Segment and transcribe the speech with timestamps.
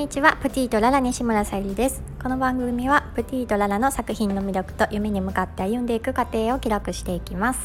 [0.00, 0.38] にちは。
[0.40, 2.02] プティとララ西村さゆりです。
[2.22, 7.60] この番組はプティとララの作品の魅力と夢に向かって歩んでいく過程を記録していきます。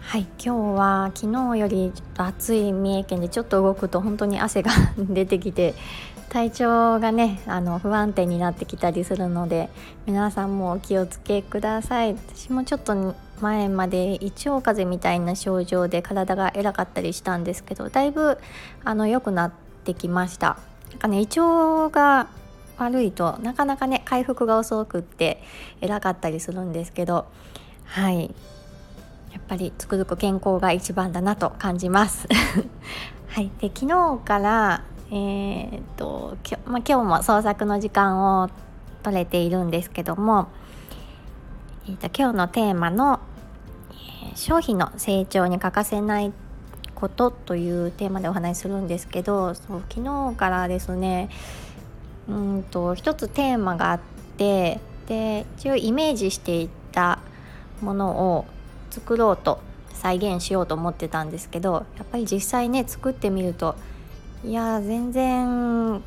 [0.00, 5.74] はい今日は昨日よりちょっと暑い三重県でちょっと動くと本当に汗が 出てきて
[6.30, 9.68] 体調がねあの不安定になってきたりするので
[10.06, 12.14] 皆さんもお気をつけください。
[12.14, 18.38] 私もちょっと前まで胃腸風邪みたいな症状で体が偉かったりしたんですけどだいぶ
[18.82, 19.52] あの良くなっ
[19.84, 20.56] てきました。
[20.90, 22.28] なんかね胃腸が
[22.78, 25.42] 悪いとなかなかね回復が遅くって
[25.80, 27.26] 偉かったりするんですけど
[27.84, 28.34] はい。
[29.32, 32.26] やっぱりつくづく健康が一番だなと感じます。
[33.28, 33.50] はい。
[33.60, 38.50] で昨日からえー、っときょ、まあ、今日も創作の時間を
[39.02, 40.48] 取れているんですけども、
[41.86, 43.20] えー、っと今日のテーマの、
[43.92, 46.32] えー、商品の成長に欠かせない
[46.98, 51.30] ことというテーマでお話しするんですけどそう昨日からですね
[52.28, 54.00] うんと一つテーマがあっ
[54.36, 57.20] てで一応イメージしていた
[57.80, 58.46] ものを
[58.90, 59.60] 作ろうと
[59.92, 63.76] 再現しようと思ってたんですけどやっぱり実際ね作ってみると
[64.44, 66.02] いや全然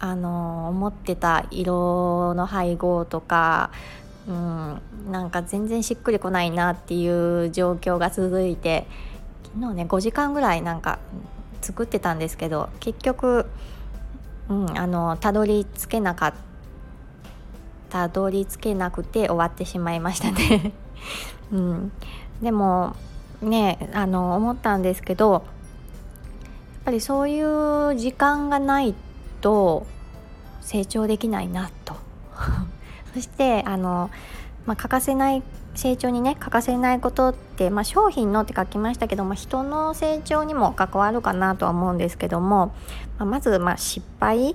[0.00, 3.70] あの思ってた色の配合とか、
[4.28, 4.80] うん、
[5.12, 8.88] なんか全然しっくりこないなっていう状況が続いて
[9.44, 10.98] 昨日ね5時間ぐらいなんか
[11.60, 13.46] 作ってたんですけど結局、
[14.48, 16.34] うん、あのたどり着けなかっ
[17.90, 20.72] たどり着けなくて終わってしまいましたね。
[21.52, 21.92] うん、
[22.42, 22.96] でも
[23.40, 25.42] ねあの思ったんですけどやっ
[26.84, 28.94] ぱりそういう時間がない
[29.40, 29.86] と
[30.60, 31.94] 成長できないなと。
[33.14, 34.10] そしてあの、
[34.66, 35.42] まあ、欠かせない
[35.74, 42.74] 成長にね欠かせないことって、まあ、商品のって書きましたけど、まあ、人の成長にも関わるかなとは思うんですけども、
[43.18, 44.54] まあ、まずま失敗っ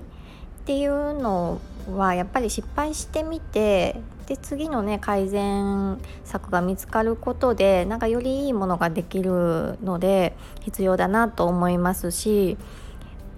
[0.65, 1.59] ていうの
[1.95, 12.57] はやっぱり失敗してみてで次のね改善策が見つかることでなんかよりいいものができるので必要だなと思いますし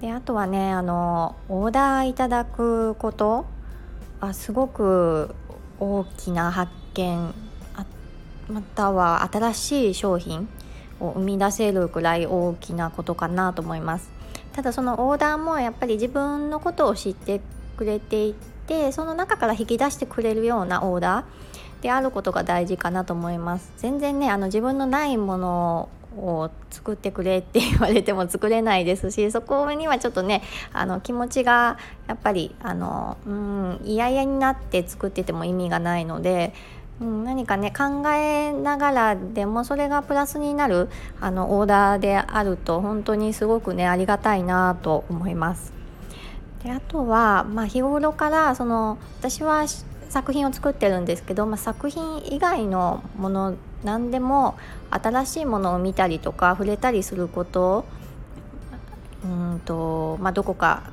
[0.01, 3.45] であとはねあのオーダーいただくこと
[4.19, 5.33] はすごく
[5.81, 7.33] 大きな発見
[8.47, 10.47] または新しい商品
[10.99, 14.11] を生み出せるくらい大きなことかなと思います。
[14.53, 17.41] ただそのオーダーもやっぱり自分のことを知って
[17.77, 18.35] くれてい
[18.67, 23.71] てその中から引き出してくれるようなオーダーであることが大事かなと思います。
[23.77, 31.77] 全然ねあの自分のないものを作ってくれって言われても作れないですし そこにはちょっとねあの気持ちが
[32.07, 36.53] やっぱりあのうん嫌々になって作ってても意味がないので
[37.01, 40.87] うん、何かね考えながらでもそれがプラスになる
[41.19, 45.73] あのオーダーであると本当にすごくねありがたいなと思います。
[46.63, 49.65] であとは、まあ、日頃からその私は
[50.11, 53.55] 作品を作ってるんですけど、まあ、作品以外のもの
[53.85, 54.57] 何でも
[54.89, 57.85] 新しいものを見たりとか触れたりすること
[59.23, 60.83] うんと、まあ、どこか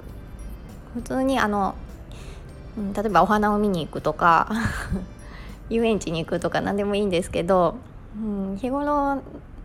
[0.94, 1.74] 普通にあの
[2.94, 4.52] 例えばお花を見に行くとか
[5.68, 7.74] 遊園地に行くとか何でもいいんですけど、
[8.16, 9.20] うん、日頃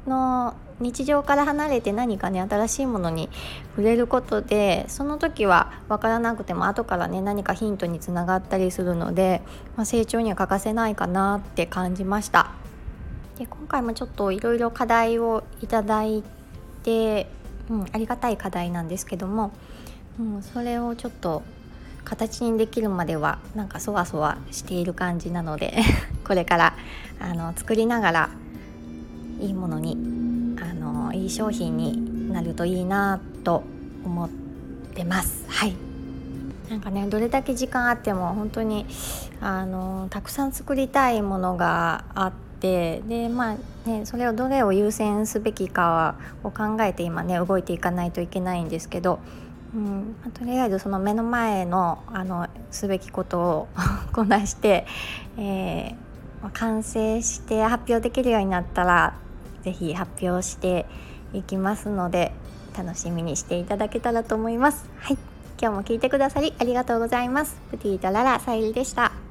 [0.07, 3.29] の日常から離れて何かね新しいものに
[3.71, 9.41] 触れることでその時は分からなくても後からね何かヒントにつながったりするので、
[9.75, 12.51] まあ、成長には欠かせないかなって感じました。
[13.37, 16.23] で今回もちょっといろいろ課題をいただい
[16.83, 17.27] て、
[17.69, 19.51] うん、ありがたい課題なんですけども、
[20.19, 21.41] うん、それをちょっと
[22.03, 25.73] 形にできるまではなんかそわそわしている感じなので
[26.27, 26.73] これから
[27.19, 28.29] あの作りながら
[29.39, 29.97] いいものに
[30.93, 33.63] のいい商品になるといいなと
[34.05, 34.29] 思っ
[34.93, 35.45] てます。
[35.47, 35.75] はい。
[36.69, 38.85] なんかねどれだけ時間あっても本当に
[39.41, 49.19] あのたくさん作りたいものがあってでまあねそれをどれを優先すべきかを考えて今ね動いていかないといけないんですけど
[49.75, 53.67] うん、とりあえずその目の前のあのすべきことを
[54.13, 54.85] こなして、
[55.37, 59.15] えー、完成して発表できるようになったら
[59.63, 60.85] 是非発表して
[61.33, 62.31] いきますので
[62.77, 64.85] 楽しみにしていただけたらと思います。
[64.99, 65.17] はい
[65.61, 67.55] 今日も聞いてくださりありがとうございます。
[67.71, 69.22] プティとララさゆりでした。